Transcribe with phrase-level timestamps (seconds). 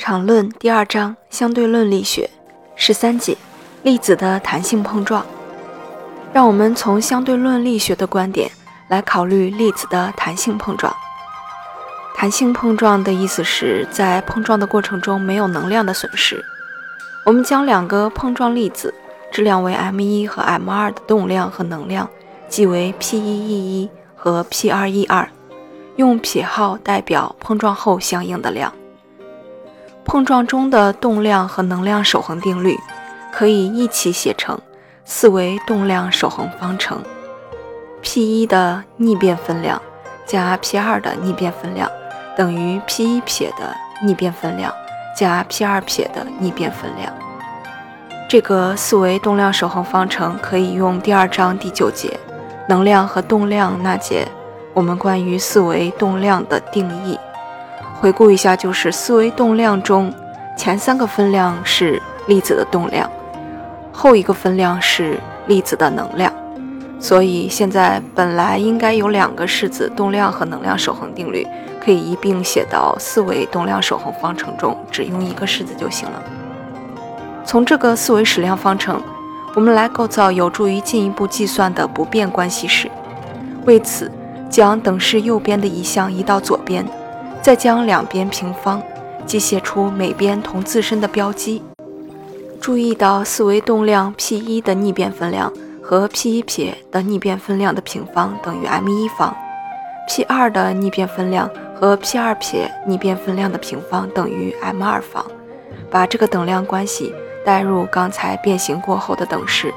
[0.00, 2.30] 场论第二章相对论力学
[2.74, 3.36] 十三节
[3.82, 5.26] 粒子的弹性碰撞。
[6.32, 8.50] 让我们从相对论力学的观点
[8.88, 10.90] 来考虑粒子的弹性碰撞。
[12.14, 16.42] 弹性碰撞的意思是在碰撞的过程中没有能量的损失。
[17.26, 18.94] 我们将两个碰撞粒子
[19.30, 22.08] 质量为 m1 和 m2 的动量和能量
[22.48, 25.26] 记为 p1e1 和 p2e2，
[25.96, 28.72] 用撇号代表碰撞后相应的量。
[30.10, 32.76] 碰撞中的动量和能量守恒定律
[33.32, 34.58] 可以一起写成
[35.04, 37.00] 四维动量守恒方程
[38.02, 39.80] ：p 一的逆变分量
[40.26, 41.88] 加 p 二的逆变分量
[42.36, 44.74] 等于 p 一撇的逆变分量
[45.16, 47.12] 加 p 二撇的逆变分量。
[48.28, 52.18] 这个四维动量守恒方程可以用第二章第九节
[52.68, 54.26] 能量和动量那节
[54.74, 57.16] 我们关于四维动量的定义。
[58.00, 60.10] 回顾一下，就是四维动量中，
[60.56, 63.08] 前三个分量是粒子的动量，
[63.92, 66.32] 后一个分量是粒子的能量。
[66.98, 71.46] 所以现在本来应该有两个式子，动量和能量守恒定律
[71.78, 76.22] 可以一并写到四维动量守恒方程中，只用一个式子就行了。
[77.44, 79.02] 从这个四维矢量方程，
[79.54, 82.90] 我们来构造有助于进一步计算的不变关系式。
[83.66, 84.10] 为此，
[84.48, 86.82] 将等式右边的一项移到左边。
[87.42, 88.82] 再将两边平方，
[89.24, 91.62] 即写出每边同自身的标记。
[92.60, 95.50] 注意到四维动量 p 一的逆变分量
[95.82, 99.34] 和 p 一撇的逆变分量的平方等于 m 一方
[100.06, 105.24] ，p 二的逆变分量和 p 二撇逆变分量的平方等于 m 二方。
[105.90, 107.12] 把这个等量关系
[107.44, 109.74] 代入刚才变形过后的等式。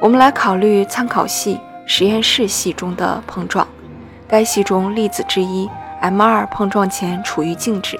[0.00, 3.66] 我们来考虑参考系实验室系中的碰撞，
[4.28, 5.68] 该系中粒子之一。
[6.02, 7.98] M2 碰撞前处于静止，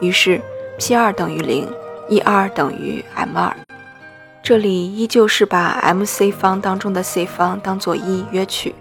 [0.00, 0.40] 于是
[0.78, 1.66] p2 等于零
[2.08, 3.52] ，e2 等于 m2。
[4.42, 8.74] 这里依旧是把 mc 方当中的 c 方当做一约取，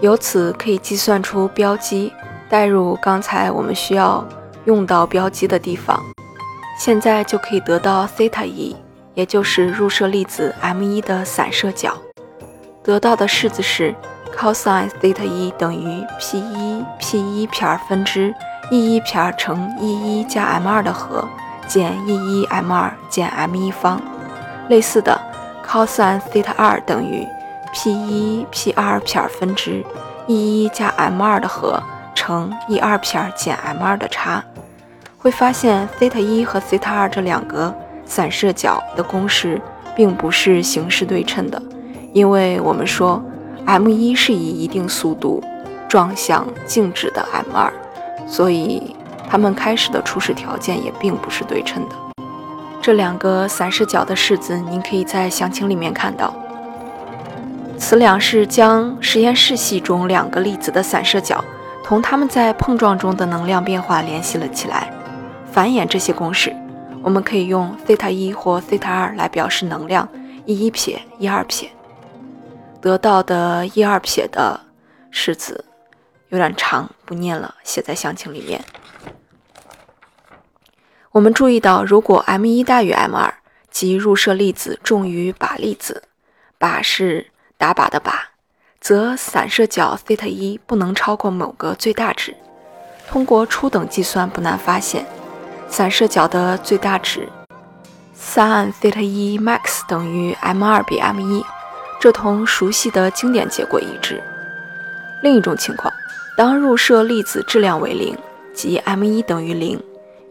[0.00, 2.12] 由此可以计算出标记，
[2.48, 4.26] 代入刚才我们需要
[4.64, 6.02] 用到标记的地方，
[6.78, 8.74] 现在就可以得到 theta 一，
[9.14, 11.96] 也就是入射粒子 m1 的散射角。
[12.82, 13.94] 得到的式子是。
[14.36, 18.34] Cosine theta 一等于 p 一 p 一撇分之
[18.70, 21.28] e 一撇乘 e 一加 m 二的和
[21.66, 24.00] 减 e 一 m 二减 m 一方。
[24.68, 25.20] 类似的
[25.66, 27.26] ，cosine theta 二等于
[27.72, 29.84] p 一 p 二撇分之
[30.26, 31.80] e 一加 m 二的和
[32.14, 34.42] 乘 e 二撇减 m 二的差。
[35.18, 37.72] 会发现 theta 一和 theta 二这两个
[38.04, 39.60] 散射角的公式
[39.94, 41.62] 并不是形式对称的，
[42.12, 43.22] 因为我们说。
[43.64, 45.42] M 一是以一定速度
[45.88, 47.72] 撞向静止的 m 二，
[48.26, 48.96] 所以
[49.28, 51.96] 它们开始的初始条件也并不是对称的。
[52.80, 56.34] 这两个散射角的式子，您可以在详情里面看到。
[57.78, 61.44] 此两式将实验室系中两个粒子的散射角
[61.84, 64.92] 同它们在碰撞中的能量变化联系了起来。
[65.50, 66.54] 繁衍这些公式，
[67.02, 70.08] 我们可以用西塔一或西塔二来表示能量
[70.44, 71.68] 一一撇一二撇。
[72.82, 74.58] 得到的一二撇的
[75.12, 75.64] 式子
[76.30, 78.64] 有点长，不念了，写在详情里面。
[81.12, 83.32] 我们注意到，如果 m 一大于 m 二，
[83.70, 86.02] 即入射粒子重于靶粒子，
[86.58, 88.14] 靶是打靶的靶，
[88.80, 92.36] 则散射角 theta 一不能超过某个最大值。
[93.06, 95.06] 通过初等计算不难发现，
[95.68, 97.28] 散射角的最大值
[98.18, 101.44] sin theta 一 max 等于 m 二比 m 一。
[102.02, 104.20] 这同熟悉的经典结果一致。
[105.22, 105.94] 另一种情况，
[106.36, 108.18] 当入射粒子质量为零，
[108.52, 109.80] 即 m 一等于零，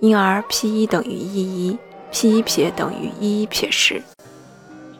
[0.01, 1.77] 因而 p 一等于 e 一
[2.11, 4.03] ，p 一撇等于 e 一撇时，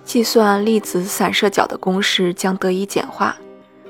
[0.05, 3.35] 计算粒子散射角的公式将得以简化。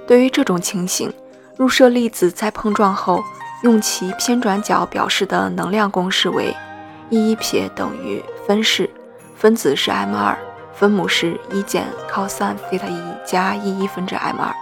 [0.08, 1.14] 对于这种情形，
[1.58, 3.24] 入射粒子在碰撞后，
[3.62, 6.52] 用其偏转角表示的能量公式为
[7.11, 8.90] e 一撇等于分式，
[9.35, 10.35] 分子是 m 二。
[10.73, 12.40] 分母是一减 cos
[12.70, 14.53] 西塔一加 e 一分之 m 二。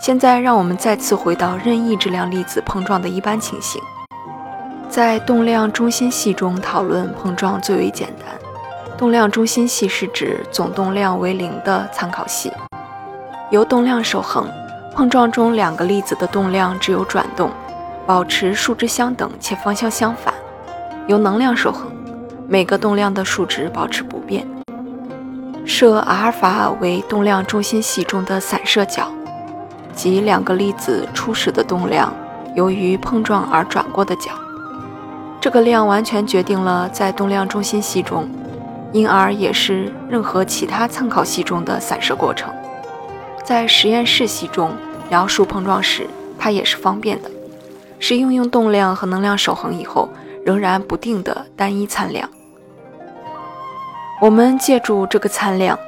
[0.00, 3.80] 现在让我们再次回到任意质量粒子碰撞的一般情形，
[4.88, 8.28] 在动量中心系中讨论碰撞最为简单。
[8.96, 12.52] 动量中心系是指总动量为零的参考系，
[13.50, 14.46] 由动量守恒，
[14.94, 17.50] 碰撞中两个粒子的动量只有转动，
[18.06, 20.32] 保持数值相等且方向相反；
[21.06, 21.90] 由能量守恒，
[22.46, 24.46] 每个动量的数值保持不变。
[25.68, 29.12] 设阿尔法为动量中心系中的散射角，
[29.92, 32.14] 即两个粒子初始的动量
[32.54, 34.30] 由于碰撞而转过的角。
[35.40, 38.28] 这个量完全决定了在动量中心系中，
[38.92, 42.48] 因而也是任何其他参考系中的散射过程。
[43.42, 44.70] 在实验室系中
[45.10, 46.06] 描述碰撞时，
[46.38, 47.30] 它也是方便的，
[47.98, 50.08] 是应用动量和能量守恒以后
[50.44, 52.28] 仍然不定的单一参量。
[54.18, 55.78] 我们借助这个参量，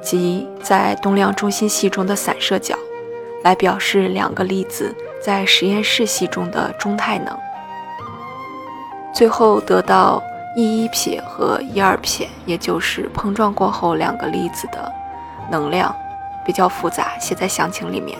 [0.00, 2.74] 即在动量中心系中的散射角，
[3.42, 7.38] 来表示两个粒子在实验室系中的中态能。
[9.12, 10.22] 最后得到
[10.56, 14.90] E 一撇和 E 二撇，也就是碰撞过后两个粒子的
[15.50, 15.94] 能量，
[16.42, 18.18] 比较复杂，写在详情里面。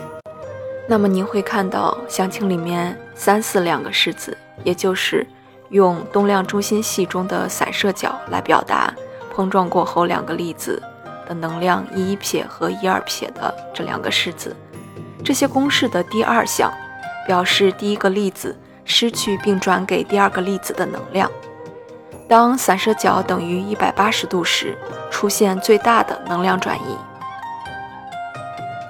[0.87, 5.25] 那么您会看到详情里面三四两个式子，也就是
[5.69, 8.93] 用动量中心系中的散射角来表达
[9.35, 10.81] 碰撞过后两个粒子
[11.27, 14.55] 的能量一一撇和一二撇的这两个式子。
[15.23, 16.71] 这些公式的第二项
[17.27, 18.57] 表示第一个粒子。
[18.87, 21.27] 失去并转给第二个粒子的能量。
[22.29, 24.77] 当散射角等于一百八十度时，
[25.09, 26.95] 出现最大的能量转移。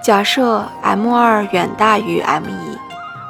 [0.03, 2.77] 假设 m2 远大于 m1，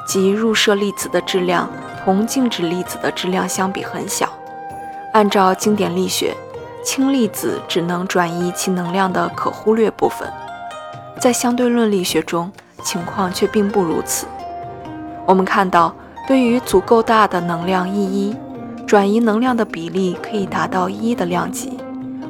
[0.08, 1.70] 即入射粒子的质量
[2.04, 4.28] 同静止粒子的质量相比很小。
[5.12, 6.36] 按照经典力学，
[6.86, 10.32] 氢粒子只能转移其能量的可忽略部分。
[11.18, 12.52] 在相对论力学中，
[12.84, 14.26] 情况却并不如此。
[15.26, 15.92] 我们看到。
[16.28, 18.36] 对于足够大的能量 E 一，
[18.84, 21.78] 转移能量的比例可以达到一的量级。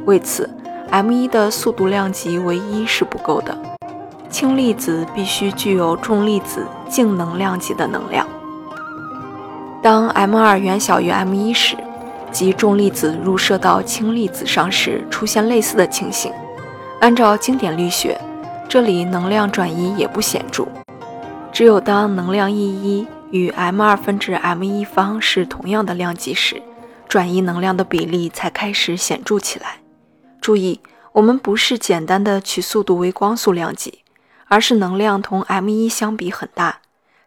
[0.04, 0.50] 为此
[0.90, 3.56] ，m 一的速度量级为一是不够的。
[4.28, 8.26] 氢粒子必须具有重粒子净能量级的能量。
[9.82, 11.74] 当 m 二远小于 m 一时，
[12.36, 16.30] 即重粒子入射到氢粒子上时，出现类似的情形。
[17.00, 18.20] 按照经典力学，
[18.68, 20.68] 这里能量转移也不显著。
[21.50, 26.60] 只有当能量 E 一与 m 二分之 m 一方是同样的量级时，
[27.08, 29.78] 转移能量的比例才开始显著起来。
[30.38, 30.80] 注意，
[31.12, 34.00] 我们不是简单的取速度为光速量级，
[34.48, 36.80] 而是能量同 m 一相比很大，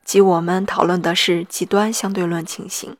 [0.05, 2.95] 即我们讨论的是极端相对论情形。